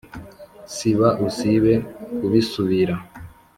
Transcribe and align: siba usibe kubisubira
siba 0.75 1.07
usibe 1.27 1.73
kubisubira 2.17 2.95